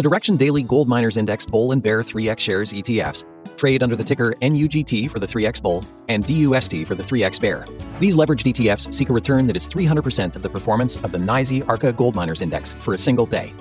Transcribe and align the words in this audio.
The 0.00 0.08
Direxion 0.08 0.38
Daily 0.38 0.62
Gold 0.62 0.88
Miners 0.88 1.18
Index 1.18 1.44
Bull 1.44 1.72
and 1.72 1.82
Bear 1.82 2.00
3X 2.00 2.38
shares 2.38 2.72
ETFs 2.72 3.26
trade 3.58 3.82
under 3.82 3.94
the 3.94 4.02
ticker 4.02 4.34
NUGT 4.40 5.10
for 5.10 5.18
the 5.18 5.26
3X 5.26 5.60
Bull 5.60 5.84
and 6.08 6.24
DUST 6.24 6.86
for 6.86 6.94
the 6.94 7.02
3X 7.02 7.38
Bear. 7.38 7.66
These 7.98 8.16
leveraged 8.16 8.50
ETFs 8.50 8.94
seek 8.94 9.10
a 9.10 9.12
return 9.12 9.46
that 9.46 9.58
is 9.58 9.66
300% 9.70 10.36
of 10.36 10.40
the 10.40 10.48
performance 10.48 10.96
of 10.96 11.12
the 11.12 11.18
NYSE 11.18 11.68
Arca 11.68 11.92
Gold 11.92 12.14
Miners 12.14 12.40
Index 12.40 12.72
for 12.72 12.94
a 12.94 12.98
single 12.98 13.26
day. 13.26 13.52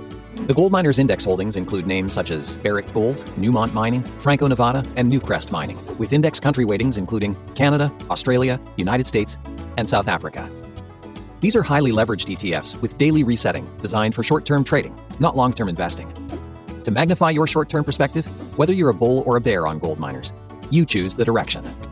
The 0.48 0.54
Gold 0.54 0.72
Miners 0.72 0.98
Index 0.98 1.26
holdings 1.26 1.58
include 1.58 1.86
names 1.86 2.14
such 2.14 2.32
as 2.32 2.56
Barrick 2.56 2.94
Gold, 2.94 3.18
Newmont 3.38 3.74
Mining, 3.74 4.02
Franco 4.20 4.48
Nevada, 4.48 4.86
and 4.96 5.12
Newcrest 5.12 5.52
Mining, 5.52 5.78
with 5.98 6.14
index 6.14 6.40
country 6.40 6.64
weightings 6.64 6.98
including 6.98 7.36
Canada, 7.54 7.92
Australia, 8.10 8.62
United 8.78 9.08
States, 9.08 9.38
and 9.76 9.90
South 9.90 10.08
Africa. 10.08 10.50
These 11.40 11.56
are 11.56 11.64
highly 11.64 11.92
leveraged 11.92 12.36
ETFs 12.36 12.80
with 12.82 12.98
daily 12.98 13.24
resetting 13.24 13.70
designed 13.82 14.14
for 14.14 14.24
short 14.24 14.46
term 14.46 14.64
trading, 14.64 15.00
not 15.20 15.36
long 15.36 15.54
term 15.54 15.70
investing. 15.70 16.12
To 16.84 16.92
magnify 16.92 17.30
your 17.30 17.48
short 17.48 17.70
term 17.70 17.84
perspective, 17.84 18.26
whether 18.58 18.74
you're 18.74 18.90
a 18.90 18.94
bull 18.94 19.24
or 19.26 19.38
a 19.38 19.42
bear 19.42 19.66
on 19.66 19.80
gold 19.80 20.00
miners, 20.00 20.34
you 20.70 20.86
choose 20.86 21.16
the 21.16 21.24
Direxion. 21.24 21.89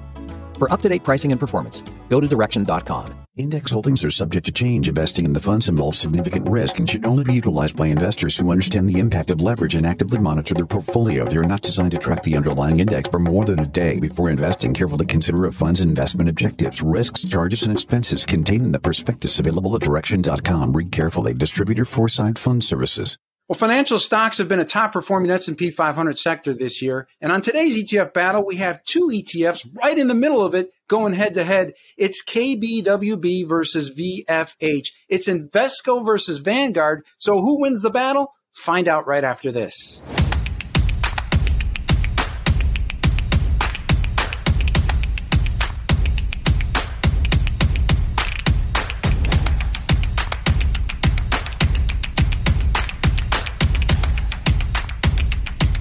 For 0.58 0.72
up 0.74 0.82
to 0.82 0.90
date 0.90 1.04
pricing 1.04 1.32
and 1.32 1.40
performance, 1.40 1.84
go 2.10 2.20
to 2.20 2.28
direxion.com. 2.28 3.14
Index 3.38 3.70
holdings 3.70 4.04
are 4.04 4.10
subject 4.10 4.48
to 4.48 4.52
change. 4.52 4.90
Investing 4.90 5.24
in 5.26 5.34
the 5.34 5.40
funds 5.40 5.68
involves 5.70 6.00
significant 6.00 6.50
risk 6.50 6.80
and 6.80 6.90
should 6.90 7.06
only 7.06 7.24
be 7.24 7.36
utilized 7.36 7.76
by 7.78 7.86
investors 7.86 8.36
who 8.36 8.52
understand 8.52 8.90
the 8.90 8.98
impact 8.98 9.30
of 9.30 9.42
leverage 9.42 9.76
and 9.76 9.86
actively 9.86 10.18
monitor 10.18 10.56
their 10.56 10.66
portfolio. 10.66 11.26
They 11.26 11.38
are 11.38 11.44
not 11.44 11.62
designed 11.62 11.92
to 11.92 12.00
track 12.00 12.24
the 12.24 12.36
underlying 12.36 12.80
index 12.80 13.08
for 13.10 13.20
more 13.20 13.46
than 13.46 13.60
a 13.60 13.68
day. 13.68 14.00
Before 14.00 14.32
investing, 14.32 14.74
carefully 14.74 15.06
consider 15.06 15.46
a 15.46 15.52
fund's 15.52 15.82
investment 15.82 16.30
objectives, 16.32 16.82
risks, 16.82 17.24
charges, 17.24 17.62
and 17.62 17.74
expenses 17.74 18.26
contained 18.26 18.66
in 18.66 18.72
the 18.72 18.80
prospectus 18.80 19.40
available 19.40 19.76
at 19.76 19.84
direxion.com. 19.84 20.74
Read 20.74 20.92
carefully. 20.92 21.36
Distributor 21.36 21.86
Foreside 21.86 22.40
Fund 22.40 22.64
Services. 22.64 23.16
Well, 23.48 23.58
financial 23.58 23.98
stocks 23.98 24.40
have 24.40 24.50
been 24.50 24.60
a 24.60 24.66
top 24.66 24.92
performing 24.92 25.32
S&P 25.32 25.72
500 25.72 26.20
sector 26.20 26.54
this 26.54 26.82
year. 26.82 27.08
And 27.22 27.32
on 27.32 27.42
today's 27.42 27.82
ETF 27.82 28.12
battle, 28.12 28.46
we 28.46 28.58
have 28.58 28.84
two 28.84 29.10
ETFs 29.10 29.66
right 29.74 29.98
in 29.98 30.08
the 30.08 30.14
middle 30.14 30.44
of 30.44 30.54
it 30.54 30.72
going 30.90 31.14
head 31.14 31.36
to 31.36 31.46
head. 31.46 31.74
It's 31.96 32.22
KBWB 32.26 33.48
versus 33.48 33.98
VFH. 33.98 34.88
It's 35.08 35.28
Invesco 35.28 36.06
versus 36.06 36.40
Vanguard. 36.40 37.06
So 37.18 37.40
who 37.40 37.62
wins 37.62 37.82
the 37.82 37.90
battle? 37.90 38.34
Find 38.54 38.90
out 38.90 39.08
right 39.08 39.24
after 39.24 39.50
this. 39.50 40.04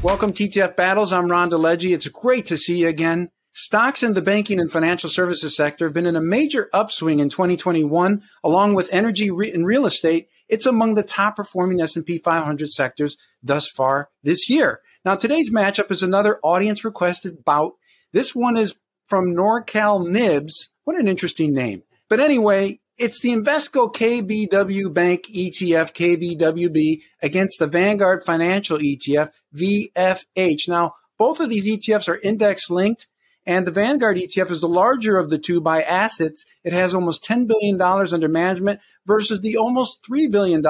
Welcome 0.07 0.31
TTF 0.31 0.77
Battles. 0.77 1.13
I'm 1.13 1.29
Ron 1.29 1.51
DeLegge. 1.51 1.93
It's 1.93 2.07
great 2.07 2.47
to 2.47 2.57
see 2.57 2.79
you 2.79 2.89
again. 2.89 3.29
Stocks 3.53 4.05
in 4.05 4.13
the 4.13 4.23
banking 4.23 4.61
and 4.61 4.71
financial 4.71 5.11
services 5.11 5.57
sector 5.57 5.87
have 5.87 5.95
been 5.95 6.07
in 6.07 6.15
a 6.15 6.21
major 6.21 6.71
upswing 6.73 7.19
in 7.19 7.29
2021, 7.29 8.23
along 8.45 8.75
with 8.77 8.89
energy 8.93 9.27
and 9.27 9.67
real 9.67 9.85
estate. 9.85 10.29
It's 10.49 10.65
among 10.65 10.95
the 10.95 11.03
top 11.03 11.35
performing 11.35 11.81
S&P 11.81 12.19
500 12.19 12.71
sectors 12.71 13.17
thus 13.43 13.69
far 13.69 14.11
this 14.23 14.49
year. 14.49 14.81
Now, 15.05 15.17
today's 15.17 15.53
matchup 15.53 15.91
is 15.91 16.05
another 16.05 16.39
audience 16.41 16.85
requested 16.85 17.45
bout. 17.45 17.73
This 18.13 18.33
one 18.33 18.57
is 18.57 18.77
from 19.09 19.35
NorCal 19.35 20.09
Nibs. 20.09 20.73
What 20.85 20.97
an 20.97 21.09
interesting 21.09 21.53
name. 21.53 21.83
But 22.09 22.21
anyway, 22.21 22.79
it's 22.99 23.21
the 23.21 23.31
Invesco 23.31 23.93
KBW 23.93 24.93
Bank 24.93 25.27
ETF 25.27 25.93
KBWB 25.93 27.03
against 27.23 27.59
the 27.59 27.67
Vanguard 27.67 28.25
Financial 28.25 28.79
ETF 28.79 29.31
VFH. 29.55 30.69
Now, 30.69 30.95
both 31.19 31.41
of 31.41 31.51
these 31.51 31.69
ETFs 31.69 32.09
are 32.09 32.19
index 32.19 32.71
linked, 32.71 33.07
and 33.45 33.67
the 33.67 33.71
Vanguard 33.71 34.17
ETF 34.17 34.51
is 34.51 34.61
the 34.63 34.69
larger 34.69 35.19
of 35.19 35.31
the 35.31 35.39
two 35.39 35.61
by 35.61 35.83
assets. 35.83 36.47
It 36.65 36.73
has 36.73 36.95
almost 36.95 37.25
$10 37.25 37.47
billion 37.47 37.81
under 37.81 38.29
management 38.29 38.81
versus 39.07 39.41
the 39.41 39.59
almost 39.59 40.03
$3 40.11 40.31
billion 40.31 40.61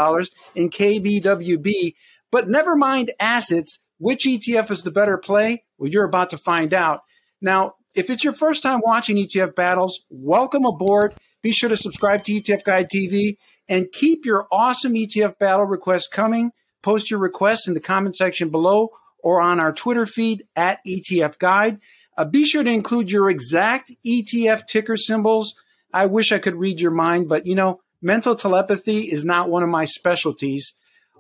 in 0.55 0.71
KBWB. 0.71 1.95
But 2.31 2.49
never 2.49 2.77
mind 2.77 3.13
assets. 3.21 3.79
Which 3.99 4.25
ETF 4.25 4.71
is 4.71 4.83
the 4.83 4.91
better 4.91 5.17
play? 5.17 5.65
Well, 5.79 5.91
you're 5.91 6.05
about 6.05 6.31
to 6.31 6.39
find 6.39 6.75
out. 6.75 7.01
Now, 7.41 7.77
if 7.95 8.11
it's 8.11 8.25
your 8.25 8.35
first 8.35 8.63
time 8.63 8.83
watching 8.85 9.17
ETF 9.17 9.55
battles, 9.55 10.05
welcome 10.11 10.67
aboard. 10.67 11.15
Be 11.47 11.53
sure 11.53 11.69
to 11.69 11.77
subscribe 11.77 12.25
to 12.25 12.33
ETF 12.33 12.65
Guide 12.65 12.91
TV 12.91 13.37
and 13.69 13.93
keep 13.93 14.27
your 14.27 14.49
awesome 14.51 14.95
ETF 14.95 15.39
battle 15.39 15.65
requests 15.65 16.09
coming. 16.09 16.51
Post 16.83 17.09
your 17.09 17.21
requests 17.21 17.69
in 17.69 17.75
the 17.75 17.79
comment 17.79 18.17
section 18.17 18.49
below 18.49 18.91
or 19.21 19.41
on 19.41 19.61
our 19.61 19.73
Twitter 19.73 20.07
feed 20.07 20.43
at 20.57 20.81
ETF 20.85 21.39
Guide. 21.39 21.79
Uh, 22.19 22.25
be 22.25 22.45
sure 22.45 22.65
to 22.65 22.69
include 22.73 23.13
your 23.13 23.31
exact 23.31 23.93
ETF 24.05 24.67
ticker 24.67 24.97
symbols. 24.97 25.55
I 25.93 26.07
wish 26.07 26.33
I 26.33 26.41
could 26.41 26.57
read 26.57 26.81
your 26.81 26.91
mind, 26.91 27.29
but 27.29 27.47
you 27.47 27.55
know, 27.55 27.79
mental 28.03 28.35
telepathy 28.35 29.03
is 29.03 29.25
not 29.25 29.49
one 29.49 29.63
of 29.63 29.69
my 29.69 29.85
specialties. 29.85 30.75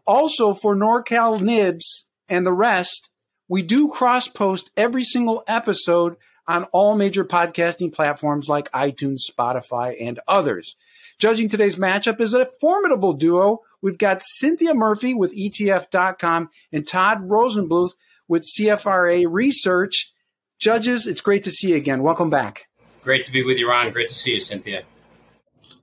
Also, 0.08 0.54
for 0.54 0.74
NorCal 0.74 1.40
Nibs 1.40 2.06
and 2.28 2.44
the 2.44 2.52
rest, 2.52 3.10
we 3.46 3.62
do 3.62 3.86
cross 3.86 4.26
post 4.26 4.72
every 4.76 5.04
single 5.04 5.44
episode 5.46 6.16
on 6.48 6.64
all 6.72 6.96
major 6.96 7.24
podcasting 7.24 7.92
platforms 7.92 8.48
like 8.48 8.70
iTunes, 8.72 9.20
Spotify, 9.30 9.94
and 10.00 10.20
others. 10.28 10.76
Judging 11.18 11.48
today's 11.48 11.76
matchup 11.76 12.20
is 12.20 12.34
a 12.34 12.46
formidable 12.60 13.14
duo. 13.14 13.60
We've 13.80 13.98
got 13.98 14.22
Cynthia 14.22 14.74
Murphy 14.74 15.14
with 15.14 15.36
ETF.com 15.36 16.50
and 16.72 16.86
Todd 16.86 17.28
Rosenbluth 17.28 17.92
with 18.28 18.44
CFRA 18.44 19.26
Research. 19.28 20.12
Judges, 20.58 21.06
it's 21.06 21.20
great 21.20 21.44
to 21.44 21.50
see 21.50 21.70
you 21.70 21.76
again. 21.76 22.02
Welcome 22.02 22.30
back. 22.30 22.68
Great 23.02 23.24
to 23.24 23.32
be 23.32 23.44
with 23.44 23.58
you, 23.58 23.68
Ron. 23.68 23.92
Great 23.92 24.08
to 24.08 24.14
see 24.14 24.34
you, 24.34 24.40
Cynthia. 24.40 24.82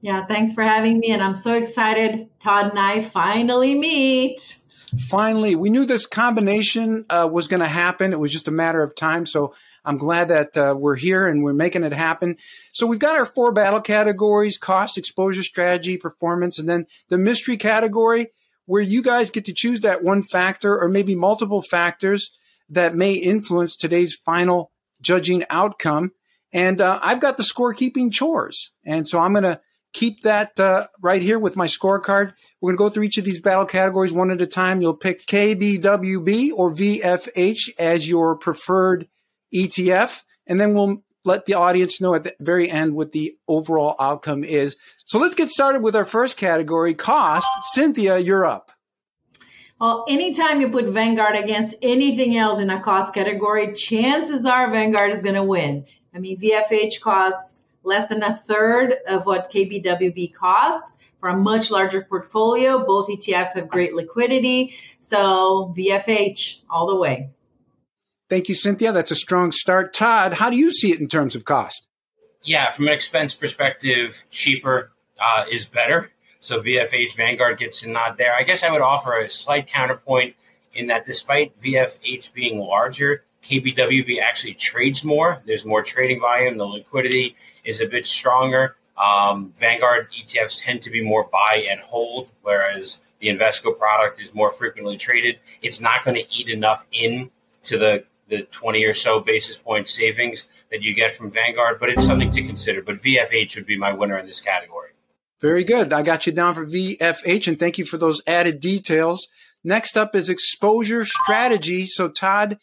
Yeah, 0.02 0.26
thanks 0.26 0.54
for 0.54 0.64
having 0.64 1.00
me. 1.00 1.12
And 1.12 1.24
I'm 1.24 1.34
so 1.34 1.54
excited. 1.54 2.28
Todd 2.40 2.72
and 2.72 2.80
I 2.80 3.02
finally 3.02 3.80
meet. 3.80 4.60
Finally, 4.98 5.56
we 5.56 5.70
knew 5.70 5.86
this 5.86 6.06
combination 6.06 7.06
uh, 7.10 7.28
was 7.32 7.48
going 7.48 7.62
to 7.62 7.68
happen. 7.68 8.14
It 8.14 8.20
was 8.20 8.32
just 8.32 8.48
a 8.48 8.52
matter 8.52 8.84
of 8.84 8.96
time. 8.96 9.26
So 9.26 9.56
I'm 9.86 9.98
glad 9.98 10.30
that 10.30 10.56
uh, 10.58 10.76
we're 10.78 10.96
here 10.96 11.28
and 11.28 11.44
we're 11.44 11.54
making 11.54 11.84
it 11.84 11.94
happen. 11.94 12.38
So 12.72 12.88
we've 12.88 13.00
got 13.00 13.18
our 13.18 13.26
four 13.26 13.52
battle 13.52 13.82
categories 13.82 14.58
cost, 14.58 14.98
exposure, 14.98 15.44
strategy, 15.44 15.98
performance, 15.98 16.58
and 16.58 16.70
then 16.70 16.88
the 17.10 17.18
mystery 17.18 17.58
category 17.58 18.32
where 18.66 18.82
you 18.82 19.02
guys 19.02 19.32
get 19.32 19.46
to 19.46 19.54
choose 19.54 19.82
that 19.82 20.04
one 20.04 20.24
factor 20.24 20.80
or 20.80 20.88
maybe 20.88 21.16
multiple 21.16 21.62
factors 21.62 22.38
that 22.70 22.96
may 22.96 23.14
influence 23.14 23.76
today's 23.76 24.16
final 24.16 24.72
judging 25.02 25.44
outcome. 25.50 26.12
And 26.54 26.80
uh, 26.80 27.00
I've 27.02 27.20
got 27.20 27.38
the 27.38 27.44
scorekeeping 27.44 28.12
chores. 28.12 28.72
And 28.86 29.08
so 29.08 29.20
I'm 29.20 29.34
going 29.34 29.44
to 29.44 29.60
keep 29.92 30.24
that 30.24 30.60
uh, 30.60 30.88
right 31.02 31.22
here 31.22 31.40
with 31.40 31.56
my 31.56 31.68
scorecard. 31.68 32.34
We're 32.62 32.72
going 32.72 32.78
to 32.78 32.78
go 32.78 32.90
through 32.90 33.04
each 33.04 33.18
of 33.18 33.26
these 33.26 33.42
battle 33.42 33.66
categories 33.66 34.14
one 34.14 34.32
at 34.32 34.42
a 34.42 34.48
time. 34.48 34.82
You'll 34.82 34.96
pick 34.96 35.26
KBWB 35.26 36.52
or 36.56 36.74
VFH 36.74 37.72
as 37.78 38.08
your 38.08 38.38
preferred 38.38 39.08
ETF, 39.54 40.24
and 40.48 40.60
then 40.60 40.74
we'll 40.74 41.04
let 41.26 41.46
the 41.46 41.54
audience 41.54 42.02
know 42.02 42.16
at 42.16 42.24
the 42.24 42.36
very 42.40 42.70
end 42.70 42.96
what 42.96 43.12
the 43.12 43.38
overall 43.48 43.96
outcome 44.00 44.44
is. 44.44 44.76
So 45.06 45.20
let's 45.20 45.36
get 45.36 45.50
started 45.50 45.82
with 45.82 45.96
our 45.96 46.06
first 46.06 46.38
category 46.38 46.94
cost. 46.94 47.48
Cynthia, 47.72 48.18
you're 48.18 48.46
up. 48.46 48.72
Well, 49.80 50.06
anytime 50.08 50.62
you 50.62 50.70
put 50.70 50.86
Vanguard 50.86 51.36
against 51.36 51.76
anything 51.82 52.38
else 52.38 52.60
in 52.60 52.70
a 52.70 52.82
cost 52.82 53.14
category, 53.14 53.74
chances 53.74 54.46
are 54.46 54.70
Vanguard 54.72 55.12
is 55.12 55.20
going 55.20 55.36
to 55.36 55.44
win. 55.44 55.86
I 56.14 56.20
mean, 56.20 56.40
VFH 56.40 57.02
costs 57.02 57.64
less 57.84 58.08
than 58.08 58.24
a 58.24 58.36
third 58.36 58.96
of 59.08 59.26
what 59.26 59.52
KBWB 59.52 60.34
costs 60.34 61.00
for 61.20 61.30
a 61.30 61.36
much 61.36 61.72
larger 61.72 62.02
portfolio. 62.02 62.86
Both 62.86 63.10
ETFs 63.10 63.56
have 63.56 63.68
great 63.68 63.94
liquidity. 63.94 64.76
So 65.00 65.74
VFH 65.76 66.62
all 66.70 66.88
the 66.88 66.98
way. 66.98 67.30
Thank 68.34 68.50
you, 68.50 68.56
Cynthia. 68.56 68.92
That's 68.92 69.12
a 69.12 69.16
strong 69.16 69.52
start. 69.52 69.94
Todd, 69.94 70.34
how 70.34 70.50
do 70.50 70.56
you 70.56 70.72
see 70.72 70.92
it 70.92 71.00
in 71.00 71.08
terms 71.08 71.36
of 71.36 71.46
cost? 71.46 71.88
Yeah, 72.42 72.72
from 72.72 72.88
an 72.88 72.94
expense 72.94 73.36
perspective, 73.36 74.26
cheaper 74.32 74.92
uh, 75.20 75.46
is 75.52 75.68
better. 75.68 76.10
So 76.40 76.60
VFH 76.60 77.16
Vanguard 77.16 77.60
gets 77.60 77.84
a 77.84 77.90
nod 77.90 78.18
there. 78.18 78.34
I 78.34 78.42
guess 78.42 78.64
I 78.64 78.72
would 78.72 78.82
offer 78.82 79.16
a 79.16 79.30
slight 79.30 79.68
counterpoint 79.68 80.36
in 80.74 80.88
that 80.88 81.06
despite 81.06 81.62
VFH 81.62 82.34
being 82.34 82.58
larger, 82.58 83.24
KBWB 83.44 84.20
actually 84.20 84.56
trades 84.56 85.04
more. 85.04 85.44
There's 85.46 85.64
more 85.64 85.84
trading 85.84 86.20
volume. 86.20 86.58
The 86.58 86.66
liquidity 86.66 87.36
is 87.64 87.82
a 87.82 87.86
bit 87.86 88.08
stronger. 88.08 88.78
Um, 88.98 89.54
Vanguard 89.60 90.08
ETFs 90.20 90.64
tend 90.66 90.82
to 90.82 90.90
be 90.90 91.04
more 91.04 91.30
buy 91.32 91.68
and 91.70 91.82
hold, 91.82 92.32
whereas 92.42 92.98
the 93.20 93.28
Invesco 93.28 93.78
product 93.78 94.20
is 94.20 94.34
more 94.34 94.52
frequently 94.52 94.98
traded. 94.98 95.38
It's 95.62 95.80
not 95.80 96.04
going 96.04 96.16
to 96.16 96.26
eat 96.36 96.50
enough 96.50 96.88
in 96.92 97.30
to 97.66 97.78
the 97.78 98.06
the 98.38 98.44
20 98.44 98.84
or 98.86 98.94
so 98.94 99.20
basis 99.20 99.58
point 99.58 99.88
savings 99.88 100.48
that 100.72 100.82
you 100.82 100.94
get 100.94 101.14
from 101.14 101.30
Vanguard, 101.30 101.80
but 101.80 101.90
it's 101.90 102.06
something 102.06 102.32
to 102.32 102.42
consider. 102.42 102.82
But 102.82 102.96
VFH 102.98 103.56
would 103.56 103.66
be 103.66 103.78
my 103.78 103.94
winner 103.94 104.18
in 104.18 104.26
this 104.26 104.42
category. 104.42 104.90
Very 105.40 105.64
good. 105.64 105.92
I 105.94 106.04
got 106.04 106.26
you 106.26 106.32
down 106.32 106.54
for 106.56 106.66
VFH, 106.66 107.48
and 107.48 107.60
thank 107.60 107.78
you 107.78 107.86
for 107.86 107.98
those 107.98 108.22
added 108.26 108.60
details. 108.60 109.28
Next 109.64 109.98
up 109.98 110.16
is 110.16 110.30
exposure 110.30 111.06
strategy. 111.06 111.86
So, 111.86 112.10
Todd, 112.10 112.58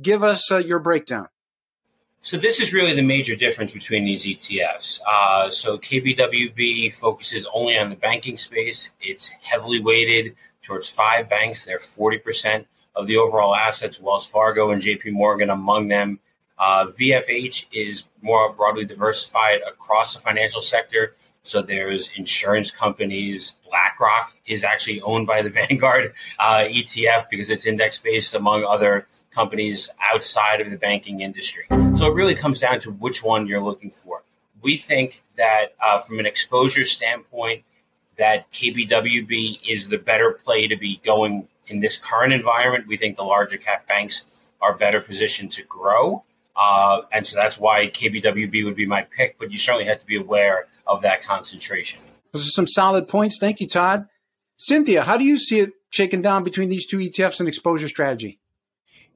give 0.00 0.22
us 0.22 0.50
uh, 0.50 0.58
your 0.58 0.80
breakdown. 0.80 1.28
So 2.22 2.38
this 2.38 2.58
is 2.58 2.72
really 2.72 2.94
the 2.94 3.02
major 3.02 3.36
difference 3.36 3.72
between 3.72 4.06
these 4.06 4.24
ETFs. 4.24 4.98
Uh, 5.06 5.50
so 5.50 5.76
KBWB 5.76 6.94
focuses 6.94 7.46
only 7.52 7.78
on 7.78 7.90
the 7.90 7.96
banking 7.96 8.38
space. 8.38 8.90
It's 8.98 9.28
heavily 9.28 9.78
weighted 9.78 10.34
towards 10.62 10.88
five 10.88 11.28
banks. 11.28 11.66
They're 11.66 11.78
40% 11.78 12.64
of 12.96 13.06
the 13.06 13.16
overall 13.16 13.54
assets, 13.54 14.00
Wells 14.00 14.26
Fargo 14.26 14.70
and 14.70 14.82
JP 14.82 15.12
Morgan 15.12 15.50
among 15.50 15.88
them. 15.88 16.20
Uh, 16.58 16.86
VFH 16.98 17.66
is 17.72 18.08
more 18.22 18.52
broadly 18.52 18.84
diversified 18.84 19.60
across 19.66 20.14
the 20.14 20.20
financial 20.20 20.60
sector. 20.60 21.14
So 21.42 21.60
there's 21.60 22.10
insurance 22.16 22.70
companies. 22.70 23.56
BlackRock 23.68 24.34
is 24.46 24.64
actually 24.64 25.02
owned 25.02 25.26
by 25.26 25.42
the 25.42 25.50
Vanguard 25.68 26.14
uh, 26.38 26.64
ETF 26.66 27.28
because 27.30 27.50
it's 27.50 27.66
index 27.66 27.98
based 27.98 28.34
among 28.34 28.64
other 28.64 29.06
companies 29.30 29.90
outside 30.00 30.60
of 30.60 30.70
the 30.70 30.78
banking 30.78 31.20
industry. 31.20 31.66
So 31.94 32.06
it 32.10 32.14
really 32.14 32.34
comes 32.34 32.60
down 32.60 32.80
to 32.80 32.92
which 32.92 33.22
one 33.22 33.46
you're 33.46 33.62
looking 33.62 33.90
for. 33.90 34.22
We 34.62 34.76
think 34.76 35.22
that 35.36 35.74
uh, 35.84 35.98
from 35.98 36.18
an 36.20 36.26
exposure 36.26 36.84
standpoint, 36.84 37.64
that 38.16 38.50
KBWB 38.52 39.68
is 39.68 39.88
the 39.88 39.98
better 39.98 40.32
play 40.32 40.68
to 40.68 40.76
be 40.76 41.00
going 41.04 41.48
in 41.66 41.80
this 41.80 41.96
current 41.96 42.32
environment. 42.32 42.86
We 42.86 42.96
think 42.96 43.16
the 43.16 43.24
larger 43.24 43.56
cap 43.56 43.88
banks 43.88 44.26
are 44.60 44.76
better 44.76 45.00
positioned 45.00 45.52
to 45.52 45.62
grow. 45.64 46.24
Uh, 46.56 47.02
and 47.12 47.26
so 47.26 47.36
that's 47.36 47.58
why 47.58 47.86
KBWB 47.86 48.64
would 48.64 48.76
be 48.76 48.86
my 48.86 49.02
pick, 49.02 49.38
but 49.38 49.50
you 49.50 49.58
certainly 49.58 49.86
have 49.86 50.00
to 50.00 50.06
be 50.06 50.16
aware 50.16 50.66
of 50.86 51.02
that 51.02 51.22
concentration. 51.22 52.00
Those 52.32 52.46
are 52.46 52.50
some 52.50 52.66
solid 52.66 53.08
points. 53.08 53.38
Thank 53.38 53.60
you, 53.60 53.66
Todd. 53.66 54.06
Cynthia, 54.56 55.02
how 55.02 55.16
do 55.16 55.24
you 55.24 55.36
see 55.36 55.60
it 55.60 55.72
shaken 55.90 56.22
down 56.22 56.44
between 56.44 56.68
these 56.68 56.86
two 56.86 56.98
ETFs 56.98 57.40
and 57.40 57.48
exposure 57.48 57.88
strategy? 57.88 58.38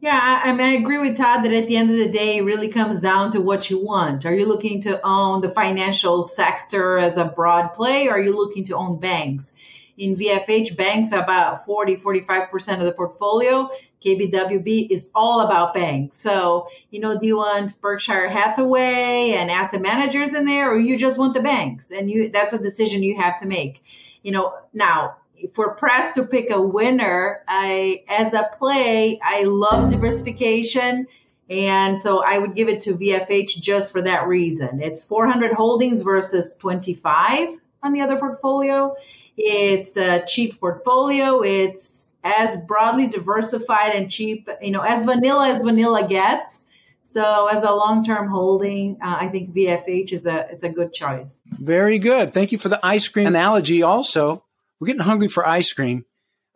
Yeah, 0.00 0.18
I, 0.20 0.50
I, 0.50 0.52
mean, 0.52 0.60
I 0.60 0.72
agree 0.74 0.98
with 0.98 1.16
Todd 1.16 1.44
that 1.44 1.52
at 1.52 1.66
the 1.66 1.76
end 1.76 1.90
of 1.90 1.96
the 1.96 2.08
day, 2.08 2.38
it 2.38 2.44
really 2.44 2.68
comes 2.68 3.00
down 3.00 3.32
to 3.32 3.40
what 3.40 3.68
you 3.68 3.84
want. 3.84 4.26
Are 4.26 4.34
you 4.34 4.46
looking 4.46 4.80
to 4.82 5.00
own 5.04 5.40
the 5.40 5.48
financial 5.48 6.22
sector 6.22 6.98
as 6.98 7.16
a 7.16 7.24
broad 7.24 7.74
play, 7.74 8.06
or 8.06 8.12
are 8.12 8.20
you 8.20 8.36
looking 8.36 8.62
to 8.64 8.76
own 8.76 9.00
banks? 9.00 9.54
In 9.98 10.14
VFH, 10.14 10.76
banks 10.76 11.10
about 11.10 11.64
40, 11.66 11.96
45% 11.96 12.78
of 12.78 12.84
the 12.84 12.92
portfolio. 12.92 13.68
KBWB 14.00 14.90
is 14.90 15.10
all 15.12 15.40
about 15.40 15.74
banks. 15.74 16.18
So, 16.18 16.68
you 16.90 17.00
know, 17.00 17.18
do 17.18 17.26
you 17.26 17.36
want 17.36 17.80
Berkshire 17.80 18.28
Hathaway 18.28 19.32
and 19.32 19.50
asset 19.50 19.82
managers 19.82 20.34
in 20.34 20.44
there, 20.44 20.70
or 20.70 20.78
you 20.78 20.96
just 20.96 21.18
want 21.18 21.34
the 21.34 21.40
banks? 21.40 21.90
And 21.90 22.08
you 22.08 22.30
that's 22.30 22.52
a 22.52 22.58
decision 22.58 23.02
you 23.02 23.16
have 23.16 23.40
to 23.40 23.46
make. 23.46 23.82
You 24.22 24.30
know, 24.30 24.54
now 24.72 25.16
if 25.36 25.58
we're 25.58 25.74
pressed 25.74 26.14
to 26.14 26.24
pick 26.24 26.50
a 26.50 26.60
winner, 26.60 27.42
I 27.48 28.04
as 28.08 28.32
a 28.34 28.50
play, 28.56 29.18
I 29.20 29.42
love 29.44 29.90
diversification. 29.90 31.08
And 31.50 31.96
so 31.96 32.22
I 32.22 32.38
would 32.38 32.54
give 32.54 32.68
it 32.68 32.82
to 32.82 32.94
VFH 32.94 33.60
just 33.60 33.90
for 33.90 34.02
that 34.02 34.28
reason. 34.28 34.82
It's 34.82 35.02
400 35.02 35.52
holdings 35.52 36.02
versus 36.02 36.54
25 36.58 37.50
on 37.82 37.92
the 37.92 38.02
other 38.02 38.16
portfolio. 38.16 38.94
It's 39.38 39.96
a 39.96 40.24
cheap 40.26 40.58
portfolio. 40.60 41.42
It's 41.42 42.10
as 42.24 42.56
broadly 42.56 43.06
diversified 43.06 43.94
and 43.94 44.10
cheap, 44.10 44.48
you 44.60 44.72
know, 44.72 44.80
as 44.80 45.04
vanilla 45.04 45.48
as 45.48 45.62
vanilla 45.62 46.06
gets. 46.06 46.64
So 47.04 47.46
as 47.46 47.62
a 47.62 47.70
long-term 47.70 48.28
holding, 48.28 48.98
uh, 49.00 49.16
I 49.20 49.28
think 49.28 49.54
VFH 49.54 50.12
is 50.12 50.26
a 50.26 50.46
it's 50.50 50.64
a 50.64 50.68
good 50.68 50.92
choice. 50.92 51.40
Very 51.46 51.98
good. 51.98 52.34
Thank 52.34 52.52
you 52.52 52.58
for 52.58 52.68
the 52.68 52.84
ice 52.84 53.08
cream 53.08 53.26
analogy. 53.26 53.82
Also, 53.82 54.44
we're 54.78 54.88
getting 54.88 55.02
hungry 55.02 55.28
for 55.28 55.46
ice 55.46 55.72
cream. 55.72 56.04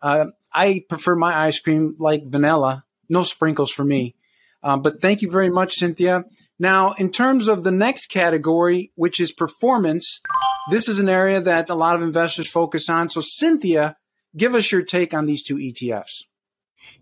Uh, 0.02 0.26
I 0.52 0.84
prefer 0.88 1.14
my 1.14 1.34
ice 1.46 1.61
cream 1.61 1.96
like 1.99 2.26
vanilla, 2.26 2.84
no 3.08 3.23
sprinkles 3.23 3.70
for 3.70 3.84
me. 3.84 4.14
Um, 4.62 4.82
but 4.82 5.00
thank 5.00 5.23
you 5.23 5.31
very 5.31 5.50
much, 5.50 5.75
Cynthia. 5.75 6.25
Now, 6.58 6.93
in 6.93 7.11
terms 7.11 7.49
of 7.49 7.64
the 7.64 7.73
next 7.73 8.06
category, 8.06 8.93
which 8.94 9.19
is 9.19 9.32
performance, 9.32 10.20
this 10.70 10.88
is 10.88 10.99
an 10.99 11.09
area 11.09 11.41
that 11.41 11.70
a 11.70 11.75
lot 11.75 11.97
of 11.97 12.03
investors 12.03 12.49
focus 12.49 12.88
on. 12.88 13.09
So, 13.09 13.20
Cynthia, 13.23 13.97
give 14.37 14.55
us 14.55 14.70
your 14.70 14.82
take 14.82 15.14
on 15.14 15.26
these 15.26 15.43
two 15.43 15.56
ETFs. 15.56 16.26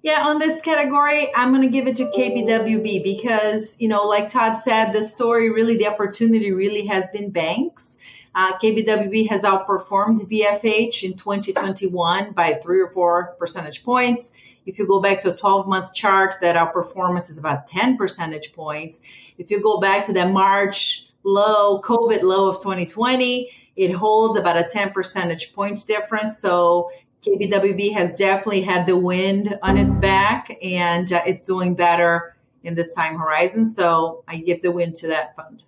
Yeah, 0.02 0.26
on 0.26 0.38
this 0.38 0.60
category, 0.60 1.34
I'm 1.34 1.50
going 1.52 1.62
to 1.62 1.68
give 1.68 1.86
it 1.86 1.96
to 1.96 2.04
KBWB 2.04 3.02
because, 3.02 3.76
you 3.78 3.88
know, 3.88 4.06
like 4.06 4.28
Todd 4.28 4.62
said, 4.62 4.92
the 4.92 5.04
story 5.04 5.50
really, 5.50 5.76
the 5.76 5.88
opportunity 5.88 6.52
really 6.52 6.86
has 6.86 7.08
been 7.08 7.30
banks. 7.30 7.98
Uh, 8.34 8.56
KBWB 8.58 9.28
has 9.28 9.42
outperformed 9.42 10.20
VFH 10.30 11.02
in 11.02 11.14
2021 11.16 12.32
by 12.32 12.60
three 12.62 12.80
or 12.80 12.88
four 12.88 13.34
percentage 13.38 13.82
points. 13.82 14.30
If 14.66 14.78
you 14.78 14.86
go 14.86 15.00
back 15.00 15.22
to 15.22 15.34
a 15.34 15.36
12 15.36 15.66
month 15.66 15.92
chart, 15.94 16.36
that 16.40 16.56
outperformance 16.56 17.28
is 17.30 17.38
about 17.38 17.66
10 17.66 17.96
percentage 17.96 18.52
points. 18.52 19.00
If 19.36 19.50
you 19.50 19.62
go 19.62 19.80
back 19.80 20.06
to 20.06 20.12
the 20.12 20.28
March 20.28 21.09
low, 21.22 21.80
COVID 21.82 22.22
low 22.22 22.48
of 22.48 22.56
2020, 22.56 23.50
it 23.76 23.92
holds 23.92 24.38
about 24.38 24.56
a 24.56 24.64
10 24.64 24.90
percentage 24.90 25.52
points 25.52 25.84
difference. 25.84 26.38
So 26.38 26.90
KBWB 27.22 27.92
has 27.92 28.14
definitely 28.14 28.62
had 28.62 28.86
the 28.86 28.96
wind 28.96 29.58
on 29.62 29.76
its 29.76 29.96
back 29.96 30.56
and 30.62 31.12
uh, 31.12 31.22
it's 31.26 31.44
doing 31.44 31.74
better 31.74 32.36
in 32.62 32.74
this 32.74 32.94
time 32.94 33.18
horizon. 33.18 33.64
So 33.64 34.24
I 34.28 34.38
give 34.38 34.62
the 34.62 34.70
win 34.70 34.92
to 34.94 35.08
that 35.08 35.36
fund. 35.36 35.62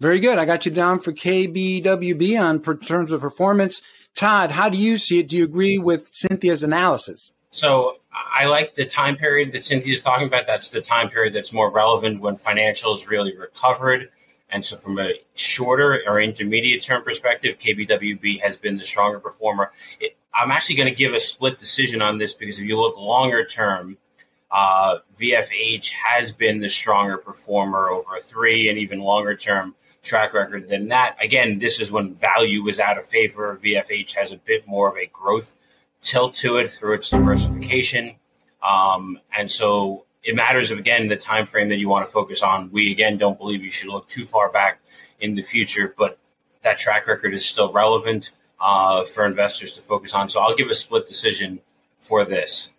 Very 0.00 0.20
good. 0.20 0.38
I 0.38 0.44
got 0.44 0.66
you 0.66 0.72
down 0.72 0.98
for 0.98 1.12
KBWB 1.12 2.40
on 2.40 2.60
per 2.60 2.76
terms 2.76 3.12
of 3.12 3.20
performance. 3.20 3.80
Todd, 4.14 4.50
how 4.50 4.68
do 4.68 4.76
you 4.76 4.96
see 4.96 5.20
it? 5.20 5.28
Do 5.28 5.36
you 5.36 5.44
agree 5.44 5.78
with 5.78 6.08
Cynthia's 6.12 6.62
analysis? 6.62 7.32
So 7.50 7.98
I 8.12 8.46
like 8.46 8.74
the 8.74 8.84
time 8.84 9.16
period 9.16 9.52
that 9.52 9.64
Cynthia 9.64 9.92
is 9.92 10.00
talking 10.00 10.26
about. 10.26 10.46
That's 10.46 10.70
the 10.70 10.80
time 10.80 11.08
period 11.08 11.34
that's 11.34 11.52
more 11.52 11.70
relevant 11.70 12.20
when 12.20 12.36
financials 12.36 13.08
really 13.08 13.36
recovered. 13.36 14.10
And 14.50 14.64
so, 14.64 14.76
from 14.76 14.98
a 14.98 15.14
shorter 15.34 16.02
or 16.06 16.20
intermediate 16.20 16.82
term 16.82 17.02
perspective, 17.02 17.58
KBWB 17.58 18.40
has 18.40 18.56
been 18.56 18.76
the 18.76 18.84
stronger 18.84 19.18
performer. 19.18 19.72
It, 20.00 20.16
I'm 20.34 20.50
actually 20.50 20.76
going 20.76 20.88
to 20.88 20.94
give 20.94 21.12
a 21.12 21.20
split 21.20 21.58
decision 21.58 22.02
on 22.02 22.18
this 22.18 22.34
because 22.34 22.58
if 22.58 22.66
you 22.66 22.80
look 22.80 22.96
longer 22.96 23.44
term, 23.44 23.98
uh, 24.50 24.98
VFH 25.18 25.90
has 25.90 26.30
been 26.30 26.60
the 26.60 26.68
stronger 26.68 27.18
performer 27.18 27.88
over 27.88 28.16
a 28.16 28.20
three 28.20 28.68
and 28.68 28.78
even 28.78 29.00
longer 29.00 29.34
term 29.34 29.74
track 30.02 30.34
record 30.34 30.68
than 30.68 30.88
that. 30.88 31.16
Again, 31.20 31.58
this 31.58 31.80
is 31.80 31.90
when 31.90 32.14
value 32.14 32.66
is 32.68 32.78
out 32.78 32.98
of 32.98 33.04
favor. 33.04 33.58
VFH 33.62 34.14
has 34.14 34.32
a 34.32 34.36
bit 34.36 34.66
more 34.66 34.88
of 34.88 34.96
a 34.96 35.06
growth 35.06 35.56
tilt 36.00 36.34
to 36.34 36.58
it 36.58 36.70
through 36.70 36.94
its 36.94 37.10
diversification. 37.10 38.14
Um, 38.62 39.18
and 39.36 39.50
so 39.50 40.04
it 40.24 40.34
matters 40.34 40.70
again 40.70 41.08
the 41.08 41.16
time 41.16 41.46
frame 41.46 41.68
that 41.68 41.76
you 41.76 41.88
want 41.88 42.04
to 42.06 42.10
focus 42.10 42.42
on. 42.42 42.70
We 42.70 42.90
again 42.90 43.18
don't 43.18 43.38
believe 43.38 43.62
you 43.62 43.70
should 43.70 43.90
look 43.90 44.08
too 44.08 44.24
far 44.24 44.50
back 44.50 44.80
in 45.20 45.34
the 45.34 45.42
future, 45.42 45.94
but 45.96 46.18
that 46.62 46.78
track 46.78 47.06
record 47.06 47.34
is 47.34 47.44
still 47.44 47.72
relevant 47.72 48.30
uh, 48.58 49.04
for 49.04 49.26
investors 49.26 49.72
to 49.72 49.82
focus 49.82 50.14
on. 50.14 50.28
So 50.28 50.40
I'll 50.40 50.56
give 50.56 50.70
a 50.70 50.74
split 50.74 51.06
decision 51.06 51.60
for 52.00 52.24
this. 52.24 52.70